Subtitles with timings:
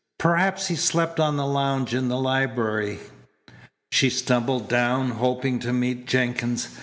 [0.17, 2.97] Perhaps he slept on the lounge in the library.
[3.91, 6.69] She stumbled down, hoping to meet Jenkins.